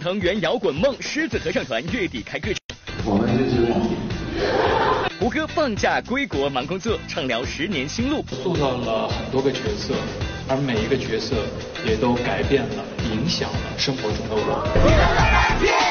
[0.00, 2.58] 藤原摇滚梦狮子合唱团月底开歌场。
[3.04, 3.66] 我们就是。
[5.20, 8.24] 胡歌放假归国忙工作，畅聊十年心路。
[8.42, 9.94] 塑造了很多个角色，
[10.48, 11.36] 而每一个角色
[11.86, 15.89] 也都改变了、影响了生活中的我。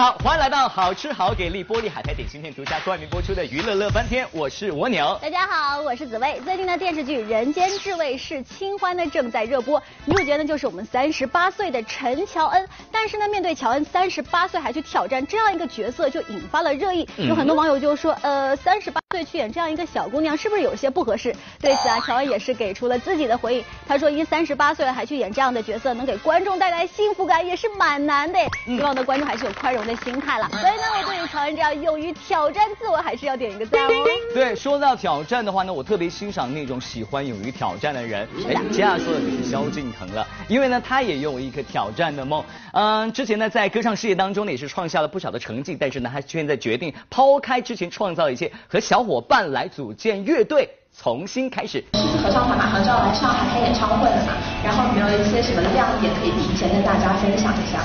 [0.00, 5.18] 好，欢迎来到好吃好给力玻璃海苔点心店独家冠名播出的娱乐乐翻天，我是蜗牛。
[5.20, 6.40] 大家好，我是紫薇。
[6.42, 12.66] 最近的电视剧《人间至味是清欢》呢正在热播，女主角呢就是我们三十八岁的陈乔恩。
[12.90, 17.06] 但是呢，面对乔恩三十八岁还去挑战这样一个角色，就引发了热议。
[17.18, 21.34] 有很多网友就说，呃，三十八岁去演这样一个小姑娘，是不是有些不合适？
[21.60, 23.64] 对此啊，乔恩也是给出了自己的回应。
[23.84, 28.38] 他说，因三十八岁了还去演这样的角色，能给观众带来幸福感也是蛮难的。
[28.66, 30.48] 希望呢观众还是有宽容的心态了。
[30.50, 33.90] 所以呢，我对于乔恩这样勇于挑战自我，还是要点一个赞哦。
[34.32, 38.28] 对，说到挑战的话呢，我特别欣赏那种喜欢勇于挑战的人。
[38.48, 42.44] 哎，接下来说的就是萧敬腾了，因为呢，他也有一个挑战的梦。
[42.72, 50.68] 嗯，之前呢，在歌唱事业当中呢，也是创下了不少的成绩，但是呢，他现在决定抛开之前创造一些，和小伙伴来组建乐队，
[51.00, 51.84] 重新开始。
[51.94, 54.32] 狮子合唱团马上就要来上海开演唱会了嘛，
[54.64, 57.80] 然后有没有一些什么亮点可以提前跟大家分享一下？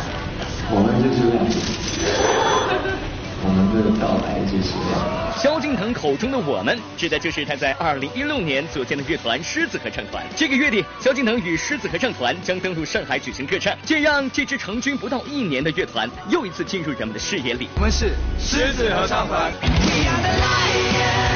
[0.72, 3.05] 我们就是亮点，
[3.48, 5.36] 我们的到来就是这样。
[5.38, 10.26] 萧敬腾口中的我们，指的就是他在二零一六年组建的乐团狮子合唱团。
[10.36, 17.68] 这个月底，萧敬腾与狮子合唱团将登陆上海举行歌唱，这让这支成军不到一年的乐团又一次进入人们的视野里。
[17.76, 19.52] 我们是狮子合唱团。
[19.52, 21.35] 狮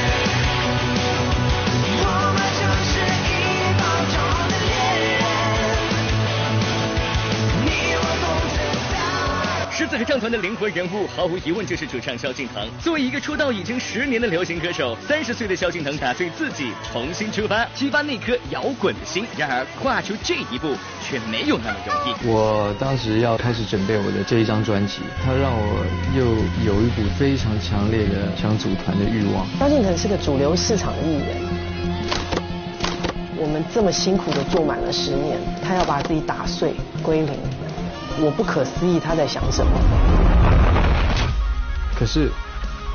[9.90, 12.64] 子合唱团的灵魂人物，毫无疑问就是主唱萧敬腾。
[12.80, 19.26] 作为一个出道已经十年的流行歌手，三十岁的萧敬腾打碎自己，重新出发，激发那颗摇滚的心。
[19.36, 22.30] 然而，跨出这一步却没有那么容易。
[22.30, 25.84] 我当时要开始准备我的这一张专辑，它让我
[26.16, 26.24] 又
[26.64, 29.48] 有一股非常强烈的想组团的欲望。
[29.60, 31.42] 萧敬腾是个主流市场艺人，
[33.38, 37.34] 我们这么辛苦的做满了十年，他要把自己打碎归零，
[38.22, 39.72] 我不可思议他在想什么。
[41.98, 42.30] 可是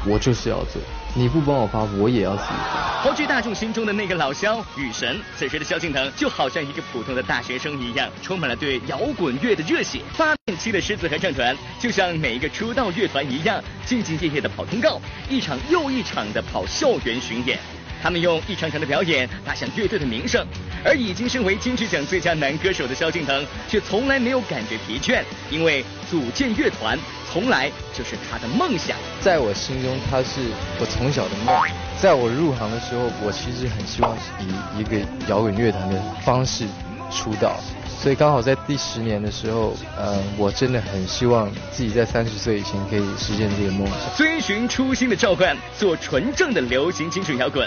[0.06, 0.80] 我就是要做，
[1.14, 3.02] 你不帮我发，我也要自己发。
[3.02, 10.00] 抛去大众心中的那个老萧雨神，此时的萧敬腾就好像一个普通的大学生一样，充满了对摇滚乐的热血。
[10.12, 17.58] 发片期的狮子合唱团，就像每一个出道乐团一样，兢兢业业的跑通告，一场又一场的跑校园巡演。
[18.04, 20.46] 他们用一场场的表演打响乐队的名声，
[20.84, 26.98] 而已经身为金曲奖最佳男歌手的萧敬腾，却从来没有感觉疲倦，因为组建乐团
[27.32, 28.94] 从来就是他的梦想。
[29.22, 30.42] 在我心中，他是
[30.78, 31.56] 我从小的梦。
[31.98, 36.66] 在我入行的时候，我其实很希望以一个摇滚乐团的方式
[37.10, 37.56] 出道，
[37.98, 43.96] 所以刚好在第十年的时候，呃，我真的很希望自己在三十岁以前可以实现这个梦想。
[44.14, 47.66] 遵循初心的召唤，做纯正的流行金属摇滚。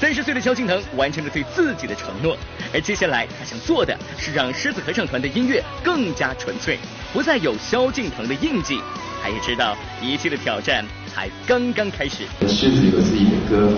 [0.00, 2.36] 三十岁的萧敬腾完成了对自己的承诺，
[2.72, 6.78] 而接下来他想做的是让狮子合唱团的音乐更加纯粹，
[7.12, 8.78] 不再有萧敬腾的印记。
[9.20, 12.22] 他也知道一切的挑战才刚刚开始。
[12.46, 13.72] 狮子有自己的歌，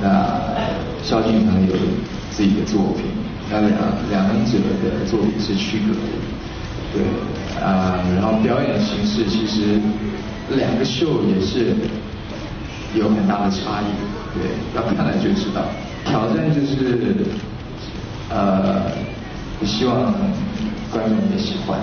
[0.00, 0.40] 那
[1.02, 1.74] 萧敬腾有
[2.30, 3.06] 自己的作品，
[3.50, 3.76] 那两
[4.08, 6.00] 两者的作品是区隔的，
[6.94, 7.02] 对
[7.60, 9.80] 啊、然后表演形式其实
[10.50, 11.74] 两个秀也是
[12.94, 13.86] 有很大的差异，
[14.40, 15.64] 对，要看了就知道。
[16.04, 16.76] 挑战就是
[18.28, 18.90] 呃，
[19.60, 20.12] 我希望
[20.90, 21.80] 观众也喜欢。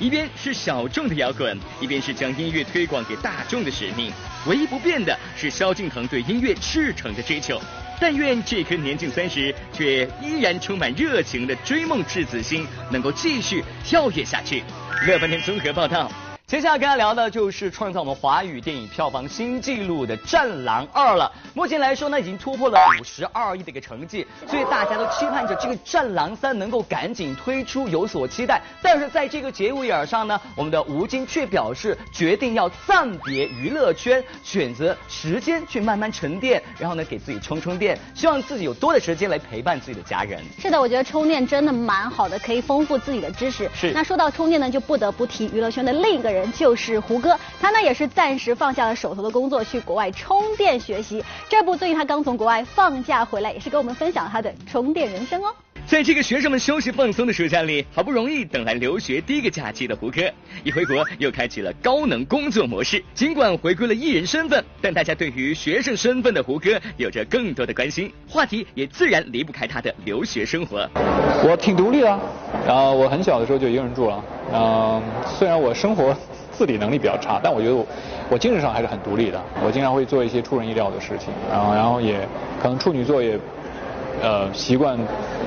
[0.00, 4.12] 一边是小众的摇滚，一边是将音乐推广给大众的使命。
[4.46, 7.60] 唯一不变的是萧敬腾对音乐赤诚的追求。
[8.00, 14.64] 但愿这颗年近三十却依然充满热情的追梦赤子心能够继续跳跃下去。
[15.06, 16.10] 乐翻天综合报道。
[16.52, 21.32] 接下来跟大家聊的就是创造我们华语电影票房新纪录的《战狼二》了。
[21.54, 28.60] 目前来说呢，已经突破了五十二亿的一个成绩，所以大家都期盼着这个《战狼三》能够赶紧推出，有所期待。
[28.82, 40.38] 但是在这个节骨眼上呢，我们的吴京却表示决定要暂别娱乐圈，选择时间去慢慢沉淀，然后呢给自己充充电，希望自己有多的时间来陪伴自己的家人。
[40.58, 43.70] 是的，我觉得充电真的蛮好的，可以丰富自己的知识。
[43.74, 47.38] 是那说到充电呢，就不得不提娱乐圈的另一个人，就是胡歌。
[47.60, 51.24] 他呢也是暂时放下了手头的工作，去国外充电学习。
[51.48, 55.54] 这部，最近他刚从国外放假回来，也是跟我们分享他的充电人生哦。
[55.92, 60.22] 在这个学生们休息放松的暑假里，好不容易等来留学第一个假期的胡歌，
[60.64, 63.04] 一回国又开启了高能工作模式。
[63.12, 70.88] 尽管回归了艺人身份，但大家对于学生身份的胡歌有着更多的关心，话题也自然离不开他的留学生活。
[71.46, 72.18] 我挺独立的，
[72.66, 74.24] 然后我很小的时候就一个人住了。
[74.54, 75.02] 嗯，
[75.38, 76.16] 虽然我生活
[76.52, 77.86] 自理能力比较差，但我觉得我
[78.30, 79.38] 我精神上还是很独立的。
[79.62, 82.26] 我经常会做一些出人意料的事情，然后然后也
[82.62, 83.38] 可能处女座也。
[84.22, 84.96] 呃，习惯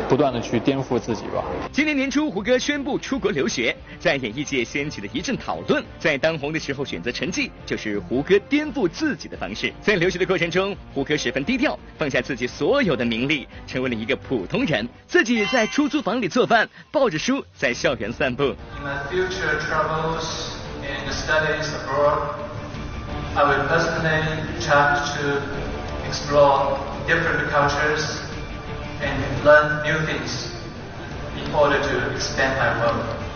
[0.10, 1.42] 不断的去颠覆自己吧。
[1.72, 5.82] 今年年初，胡歌宣布出国留学，在演艺界掀起了一阵讨论。
[5.98, 9.72] 在当红的时候选择沉寂，就是胡歌颠覆自己的方式。
[9.82, 14.86] 在留学的过程中，胡歌十分低调，放下自己所有的名利，成为了一个普通人。
[15.08, 18.54] 自己在出租房里做饭，抱着书在校园散步。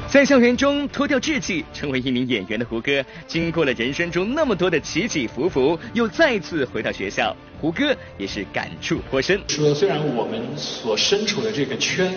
[0.10, 9.40] 在校园中脱掉稚气，成为一名演员的胡歌，经过了人生中那么多的起起伏伏，又再次回到学校，胡歌也是感触颇深。
[9.48, 12.12] 说虽然我们所身处的这个圈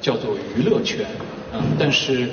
[0.00, 1.06] 叫做娱乐圈，
[1.52, 2.28] 嗯，但是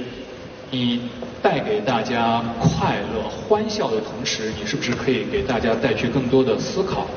[0.71, 1.01] 你
[1.43, 7.07] 带给大家快乐、欢笑的同时，你是不是可以给大家带去更多的思考？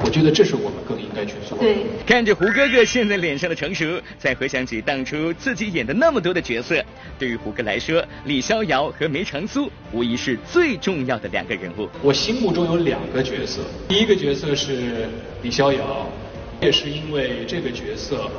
[0.00, 0.04] 啊。
[0.04, 1.56] 我觉得这是我们更应该去做。
[1.58, 6.82] 对，看着胡哥哥现在脸上的成熟，再回想起当初自己演的那么多的角色，
[7.18, 11.88] 对于胡歌来说，李逍遥和梅长苏无疑是最重要的两个人物。
[12.02, 15.08] 我心目中有两个角色，第一个角色是
[15.42, 16.06] 李逍遥，
[16.60, 18.30] 也是因为这个角色，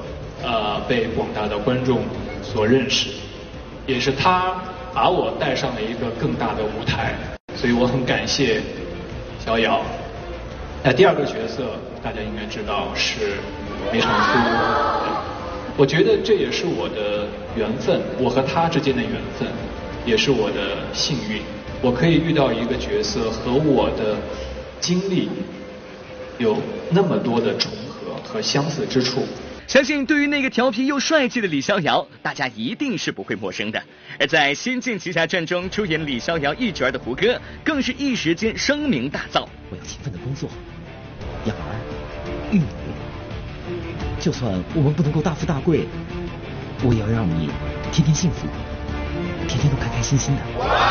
[0.44, 2.02] 呃，被广大的观众
[2.44, 3.10] 所认识，
[3.86, 4.62] 也是他
[4.94, 7.14] 把我带上了一个更大的舞台，
[7.56, 8.62] 所以我很感谢
[9.40, 9.86] 逍遥。
[10.84, 13.38] 那第二个角色，大家应该知道是
[13.94, 14.40] 梅长苏。
[15.78, 19.48] 我觉得这也是我的缘分，我和他之间的缘分，
[20.06, 21.42] 也是我的幸运。
[21.84, 24.18] 我可以遇到一个角色和我的
[24.80, 25.30] 经历
[26.40, 26.58] 有
[26.90, 29.24] 那么多的重合和相似之处。
[29.68, 33.82] 相信对于那个调皮又帅气的李逍遥，大家一定是不会陌生的。
[34.20, 39.46] 而在《仙剑奇侠传》中出演李逍遥一角的胡歌，更是一时间声名大噪。
[39.70, 40.50] 我要勤奋的工作。
[42.54, 42.62] 嗯，
[44.20, 45.88] 就算我们不能够大富大贵，
[46.84, 47.50] 我也要让你
[47.94, 48.46] 天天幸福，
[49.48, 50.42] 天天都开开心心的。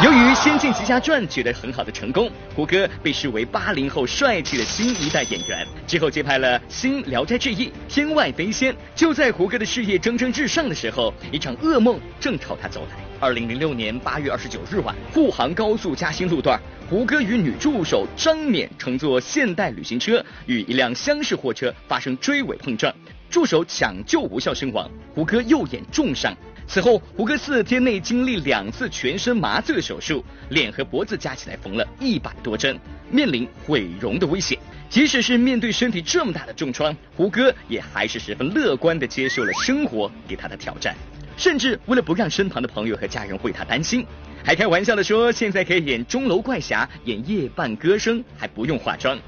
[0.02, 5.66] 由于《仙剑奇侠传》取得很好的成功，胡歌被视为八零后帅气的新一代演员。
[5.86, 8.72] 之后接拍了《新聊斋志异》《天外飞仙》。
[8.94, 12.96] 就在胡歌的事业蒸蒸日上的时候，一场噩梦正朝他走来。
[13.20, 16.58] 二零零六年八月二十九日晚，沪杭高速嘉兴路段。
[16.90, 22.92] 胡歌与女助手张冕乘坐现代旅行车，与一辆厢式货车发生追尾碰撞，
[23.30, 26.36] 助手抢救无效身亡，胡歌右眼重伤。
[26.66, 32.76] 此后，胡歌四天内经历两次全身麻醉手术，脸和脖子加起来缝了一百多针，
[33.08, 34.58] 面临毁容的危险。
[34.88, 40.92] 即使是面对身体这么大的重创，胡歌也还是十分乐观地接受了生活给他的挑战。
[41.36, 44.04] 甚至为了不让身旁的朋友和家人为他担心，
[44.44, 49.18] 还开玩笑的说，现在可以演钟楼怪侠，演夜半歌声，还不用化妆。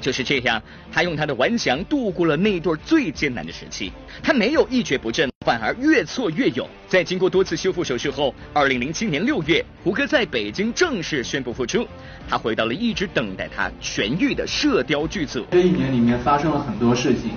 [0.00, 0.60] 就是这样，
[0.90, 3.92] 他用他的顽强度过了那一段最艰难的时期。
[4.20, 6.68] 他没有一蹶不振，反而越挫越勇。
[6.88, 11.86] 在经过多次修复手术后，二零零七年六月，胡歌在北京正式宣布复出。
[12.28, 15.46] 他回到了一直等待他痊愈的射雕剧组。
[15.52, 17.30] 这一年里面发生了很多事情，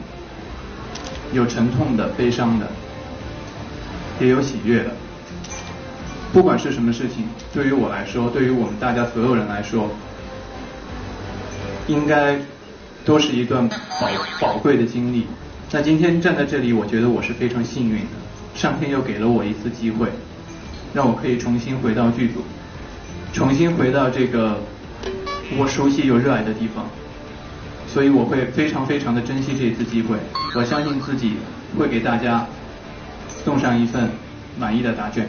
[1.33, 2.67] 有沉痛的、悲伤的。
[4.19, 4.95] 也有喜悦的，
[6.35, 7.23] 不管是什么事情，
[7.53, 9.89] 对于我来说，对于我们大家所有人来说，
[11.87, 12.37] 应该
[13.05, 14.09] 都是一段宝
[14.41, 15.27] 宝贵的经历。
[15.71, 18.09] 那今天站在这里，我觉得我是非常幸运的，
[18.53, 20.09] 上天又给了我一次机会，
[20.93, 22.43] 让我可以重新回到剧组，
[23.31, 24.59] 重新回到这个
[25.57, 26.85] 我熟悉又热爱的地方，
[27.87, 30.17] 所以我会非常非常的珍惜这一次机会，
[30.53, 31.35] 我相信自己
[31.79, 32.45] 会给大家。
[33.45, 34.09] 送上一份
[34.57, 35.27] 满意的答卷，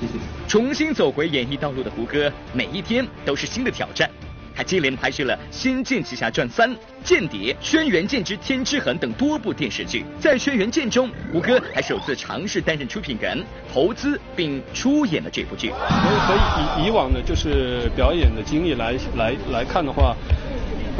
[0.00, 0.12] 谢谢。
[0.46, 4.10] 重新走回演艺道路的胡歌，每一天都是新的挑战。
[4.54, 6.68] 他接连拍摄了《仙剑奇侠传三》
[7.04, 10.04] 《间谍》《轩辕剑之天之痕》等多部电视剧。
[10.18, 13.40] 在《轩辕剑》中，胡歌还首次尝试担任出品人、
[13.72, 15.68] 投资并出演了这部剧。
[15.68, 20.16] 所以以以往的就是表演的经历来来来看的话。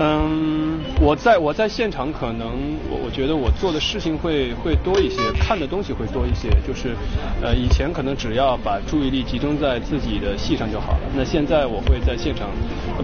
[0.01, 6.49] 嗯，我在我在现场可能我我觉得我做的事情会会多一些，看的东西会多一些。
[6.65, 6.95] 就是
[7.43, 11.01] 呃以前可能只要把注意力集中在自己的戏上就好了。
[11.17, 12.49] 那现在我会在现场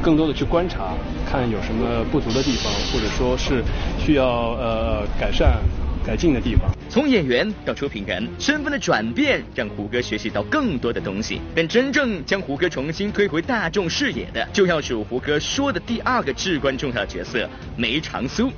[0.01, 0.95] 更多的去观察，
[1.29, 3.65] 看有什么不足的地方，或者说是
[3.99, 5.59] 需要呃改善
[6.07, 6.71] 改进的地方。
[6.89, 11.41] 从演员到出品人，身份的转变让胡歌学习到更多的东西。
[11.57, 18.51] 但真正将胡歌重新推回大众视野的，就要数胡歌说的第二个至关重要的角色梅长苏。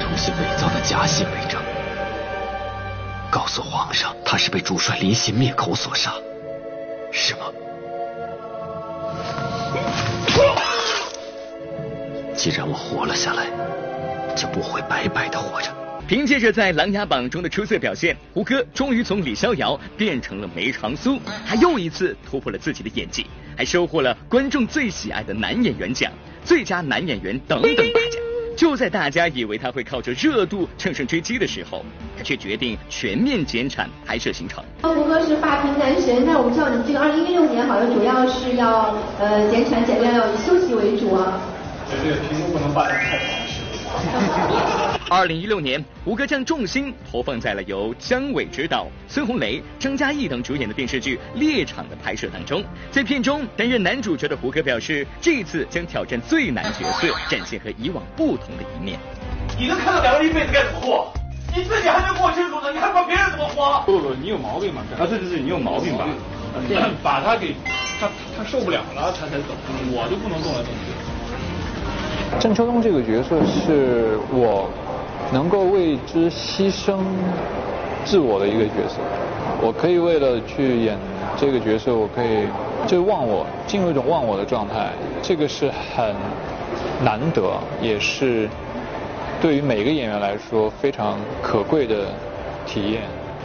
[0.00, 1.60] 重新伪造的假信为证，
[3.30, 6.12] 告诉皇上他是被主帅临行灭口所杀，
[7.10, 7.40] 是吗？
[12.36, 13.46] 既然我活了下来，
[14.36, 15.68] 就不会白白的活着。
[16.06, 26.12] 凭借着在《琅琊榜》中的出色表现，胡歌终于从李逍遥变成了梅长苏，他又一次突破了自己的演技，还收获了观众最喜爱的男演员奖、
[26.44, 28.22] 最佳男演员等等大奖。
[28.54, 31.82] 就在大家以为他会靠着热度乘胜追击的时候，
[32.18, 34.62] 他却决定全面减产拍摄行程。
[34.82, 41.40] 胡歌是霸屏男神，那我们知道你这个二零一六年好像主要是要呃减产减量，要以休息为主啊。
[41.90, 44.93] 这个屏幕不能霸得太长时。
[45.14, 52.64] 二零一六年，胡歌将重心投放在了由姜伟执导、孙红雷、张嘉译等主演的电视剧《猎场》的拍摄当中。
[52.90, 58.98] 在片中担任男主角的胡歌表示，这次将挑战最难角色，展现和以往不同的一面。
[59.56, 61.12] 你能看到两个人一辈子该怎么过？
[61.56, 63.84] 你自己还没过清楚呢，你还管别人怎么活？
[63.86, 64.82] 不不，你有毛病吧？
[64.98, 66.08] 啊，对对对，你有毛病吧？
[67.04, 67.54] 把他给
[68.00, 69.54] 他他受不了了，他才走，
[69.92, 70.90] 我就不能动来动去。
[72.40, 74.68] 郑秋冬这个角色是我
[75.32, 76.98] 能够为之牺牲
[78.04, 79.00] 自我的一个角色，
[79.60, 80.96] 我可以为了去演
[81.36, 82.46] 这个角色，我可以
[82.86, 84.90] 就忘我，进入一种忘我的状态，
[85.22, 86.14] 这个是很
[87.02, 88.48] 难得，也是
[89.40, 92.06] 对于每个演员来说非常可贵的
[92.66, 93.02] 体验。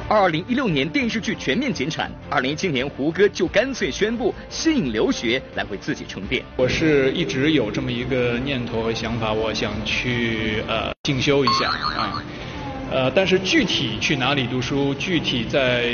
[0.09, 6.43] 二零一六年电视剧全面减产，二零一七年胡歌就干脆宣布吸引留学来为自己充电。
[6.57, 12.23] 我是一直有这么一个念头和想法，我想去呃进修一下啊，
[12.89, 15.93] 呃，但是具体去哪里读书，具体在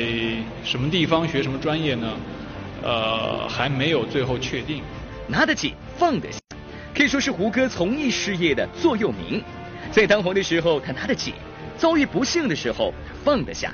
[0.64, 2.14] 什么地方学什么专业呢？
[2.84, 4.82] 呃，还没有最后确定。
[5.28, 6.40] 拿得起放得下，
[6.96, 9.44] 可以说是胡歌从艺事业的座右铭。
[9.92, 11.34] 在当红的时候，他拿得起；
[11.76, 13.74] 遭遇不幸的时候，放得下。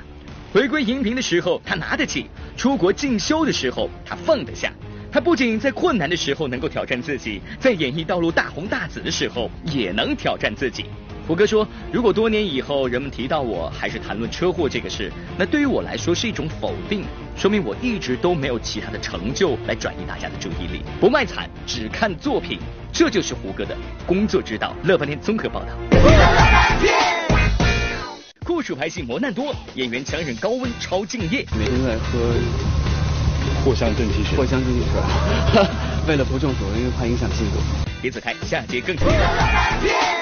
[0.52, 2.26] 回归荧屏的时候，他拿得起；
[2.58, 4.70] 出国进修的时候，他放得下。
[5.10, 10.84] 他不仅在困难的时候能够挑战自己，在演艺道路大红大紫的时候也能挑战自己。
[11.26, 17.04] 胡歌说：“如果多年以后人们提到我还是谈论车祸这个事，那对于我来说是一种否定，
[17.34, 22.58] 说明我一直都没有其他的成就来转移大家的注意力，不卖惨，只看作品，
[22.92, 23.74] 这就是胡歌的
[24.06, 25.68] 工作之道。”乐翻天综合报道。
[28.52, 31.42] 酷暑拍戏磨难多，演员强忍高温超敬业。
[31.58, 32.34] 每天在喝
[33.64, 35.62] 藿香正气水，藿香正气水，
[36.06, 37.56] 为了不中暑，因为怕影响进度。
[38.02, 40.21] 别走开，下节更精彩。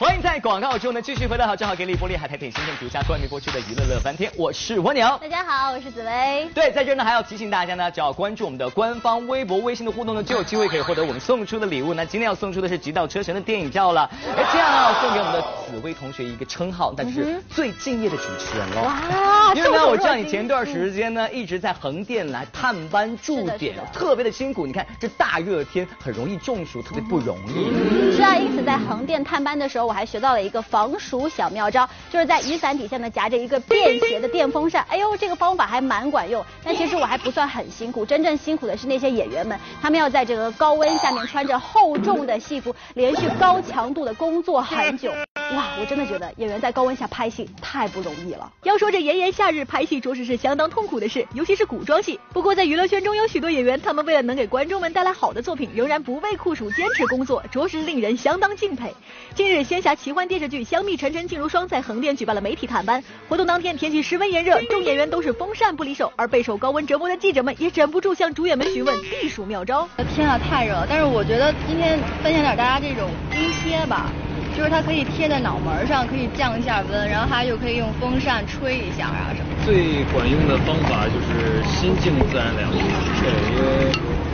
[0.00, 5.06] 欢迎在广告中呢继续回到好，正好给力波利海苔点心店独家冠名播出的娱乐乐翻天，我是蜗牛。
[5.20, 6.48] 大家好，我是紫薇。
[6.54, 11.92] 对，在这呢还要提醒大家呢，只要关注我们的官方微博、微信的互动呢，就有机会可以获得我们送出的礼物。
[11.92, 14.10] 那今天要送出的是《极道车神》的电影票了。
[14.38, 18.80] 哎，这样呢，送给我们的紫薇同学一个称号，那就是最敬业的主持人喽。
[18.80, 19.52] 哇！
[19.54, 24.66] 因为呢，我知道你前段时间呢一直在横店来探班驻点，特别的辛苦。
[24.66, 28.16] 你看这大热天很容易中暑，特别不容易。
[28.16, 30.60] 是啊，因此在横店探班的时候，我还学到了一个。
[30.70, 34.86] 防暑小妙招，就是在雨伞底下呢夹着一个便携的电风扇。
[34.88, 36.44] 哎呦，这个方法还蛮管用。
[36.62, 45.10] 但其实我还不算很辛苦，真正辛苦的是那些演员们，他们要在这个高温下面穿着厚重的戏服，连续高强度的工作很久。
[45.56, 48.52] 哇，我真的觉得演员在高温下拍戏太不容易了。
[48.62, 52.20] 要说这炎炎夏日拍戏，着实是相当痛苦的事，尤其是古装戏。
[52.32, 58.94] 不过在娱乐圈中有许多演员，他们为了能给观众们带来好的作品，仍然不畏酷暑坚持工作，着实令人相当敬佩。
[59.34, 60.62] 近日，仙侠奇幻电视剧。
[60.62, 69.88] 香蜜沉沉烬如霜在横店举办了媒体探班活动，当天天气十分炎热，众演员都是风扇不离手，而备受高温折磨的记者们也忍不住向主演们询问避暑妙招。
[70.14, 70.86] 天啊，太热了！
[70.86, 74.12] 但是我觉得今天分享点大家这种冰贴吧，
[74.54, 79.48] 就是它可以贴在脑门上，可以降一下温，然后它又可以用风扇吹一下啊什么。
[79.64, 82.70] 最管用的方法就是心静自然凉。
[82.70, 83.90] 对，因为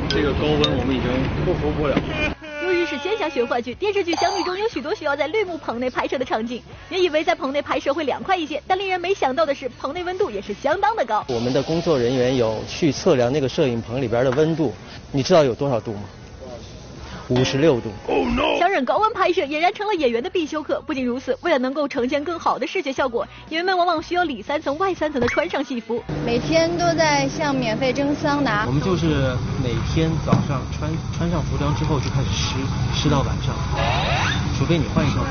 [0.08, 1.06] 这个高温我们已经
[1.44, 1.96] 克服不了。
[2.86, 6.62] 是仙侠玄幻剧，电视剧《香蜜》中有许多需要在绿幕棚内拍摄的场景。
[6.88, 11.24] 原以为在棚内拍摄会凉快一些，但令人没想到的是，棚内温度也是相当的高。
[11.28, 14.72] 我们的工作人员有去测量那个摄影棚里边的温度，
[15.10, 16.02] 你知道有多少度吗？
[17.28, 17.90] 五十六度。
[18.58, 20.82] 强忍高温拍摄俨然成了演员的必修课。
[20.86, 26.02] 不仅如此，为了能够呈现更好的视觉效果，演员们往往需要里三层外三层的穿上戏服。
[26.24, 28.64] 每天都在向免费蒸桑拿。
[28.66, 32.54] 我们就是每天早上穿穿上服装之后就开始湿，
[32.94, 33.54] 湿到晚上，
[34.58, 35.24] 除非你换一套。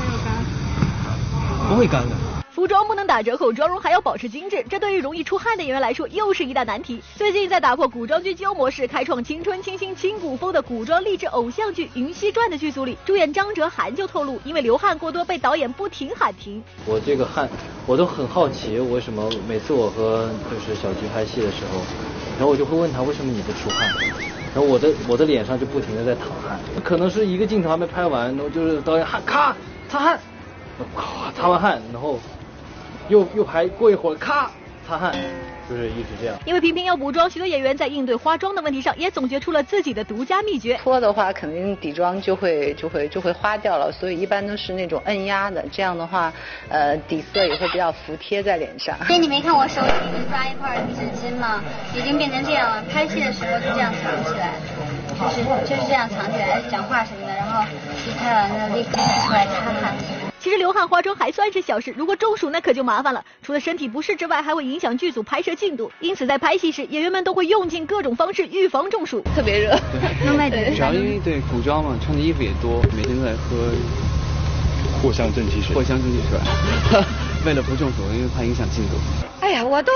[1.68, 2.16] 不会干的。
[2.56, 7.04] 服装不能打折扣，妆容还要保持精致，这对于容易出汗的演员来说又是一大难题。
[7.18, 16.64] 最近在打破古装剧旧模式，开创青春清新轻古风的古装励志偶像剧《云溪传》的剧组里，主演张哲瀚就透露，因为流汗过多，被导演不停喊停。
[16.86, 17.50] 我这个汗，
[17.86, 21.82] 我都很好奇，为什么每次我和就是小菊拍戏的时候，
[22.38, 23.92] 然后我就会问他为什么你不出汗，
[24.54, 29.54] 然后我的我的脸上就不停的在淌汗，可能是一个镜头还没拍完，然后就是导演喊咔
[29.90, 30.20] 擦汗，
[30.96, 32.18] 咔擦完汗，然后。
[33.08, 34.50] 又又拍过一会儿，咔
[34.88, 35.16] 擦汗，
[35.68, 36.36] 就是一直这样。
[36.46, 40.80] 因为频频要补妆，许多演员在应对化妆的问题上也总结出了自己的独家秘诀。
[40.84, 46.32] 脱的话，肯定底妆就会就会就会花掉了，所以一般都是那种摁压的，这样的话，
[46.70, 48.96] 呃，底色也会比较服帖在脸上。
[49.06, 49.88] 所以你没看我手里
[50.30, 51.64] 抓一块纸巾吗？
[51.96, 52.84] 已经变成这样了。
[52.92, 54.54] 拍戏的时候就这样藏起来，
[55.20, 57.64] 就是就是这样藏起来，讲话什么的，然后
[58.08, 58.92] 一拍完了立刻
[59.26, 60.25] 出来擦汗。
[60.46, 63.26] 其实流汗化妆还算是小事，如果中暑那可就麻烦了。
[63.42, 65.92] 除了身体不适之外，还会影响剧组拍摄进度。
[66.00, 69.24] 因此在拍戏时，演员们都会用尽各种方式预防中暑。
[69.36, 69.76] 特别热，
[70.76, 73.72] 主要因为对古装嘛，穿的衣服也多，每天都在喝
[75.02, 75.76] 藿香正气水。
[75.76, 76.40] 藿香正气水，
[77.44, 78.92] 为了不中暑，因为怕影响进度。
[79.42, 79.92] 哎呀，我都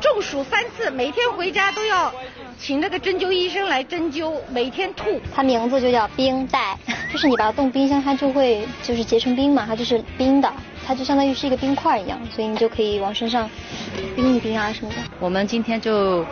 [0.00, 2.12] 中暑三次，每天回家都要。
[2.60, 5.20] 请那个针灸医生来针灸，每天吐。
[5.32, 6.76] 他名字就叫冰袋，
[7.10, 10.52] 就是你把它冻冰箱，它就会就是结成冰嘛，它就是冰的，
[10.86, 13.48] 它就相当于是一个冰块一样，所以你就可以往身上
[14.14, 14.96] 冰一冰啊什么的。
[15.20, 16.24] 我们今天就。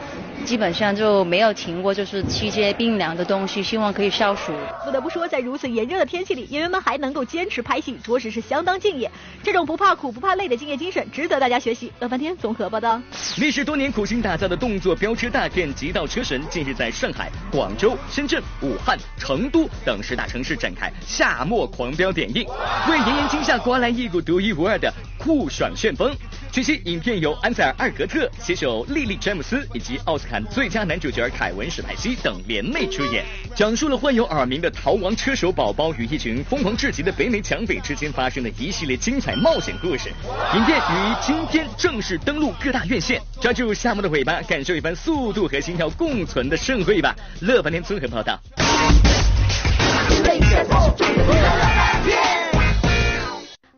[0.46, 4.52] 基本上就没有停过，就是吃一些冰凉的东西，希望可以消暑。
[4.84, 9.10] 不得不说，在如此炎热的天气里，演员们还能够坚持拍戏，着实是相当敬业。
[9.42, 11.92] 这种不怕苦不怕累的敬业精神，值得大家学习。
[11.98, 13.00] 乐翻天综合报道。
[13.38, 22.46] 历时多年苦心打造的动作飙车大片《极道车神》，近日在上海、广州、深圳、武汉、成都等十大城市展开夏末狂飙点映，
[22.88, 26.14] 为炎炎今夏刮来一股独一无二的酷爽旋风。
[26.52, 33.24] 据悉，影片由安塞尔·艾格特携手莉莉·詹姆斯以及奥斯卡最佳男主角凯文·史派西等联袂出演，
[33.54, 40.10] 讲述了患有耳鸣的逃亡车手宝宝与一群疯狂至极的北美抢匪之间发生的一系列精彩冒险故事。
[40.54, 47.14] 影片于今天正式登陆各大院线，抓住夏末的尾巴，感受一番速度和心跳共存的盛会吧！
[47.40, 48.40] 乐翻天综合报道。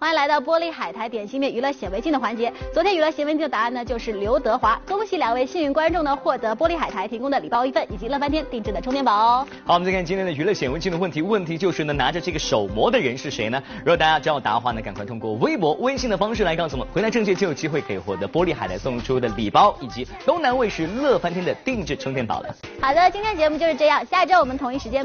[0.09, 2.51] 欢迎来到玻璃海苔点心面娱乐显微镜的环节。
[2.73, 4.81] 昨天娱乐显微镜的答案呢，就是刘德华。
[4.89, 9.47] 恭喜两位幸运观众呢，获得玻璃海苔提供的礼包一份，以及乐翻天定制的充电宝哦。
[9.67, 13.63] 好，我们再看今天的娱乐显微镜的问题，问题就是呢，拿着这个手模的人是谁呢？
[13.81, 16.89] 如果大家知道答案的话呢，赶快通过微博、微信的方式来告诉我们。
[16.95, 22.57] 回答正确就有机会可以获得玻璃海苔送出的礼包，以及东南卫视乐翻天的定制充电宝了。
[22.81, 25.05] 好的，今天节目就是这样，下一周我们同一时间。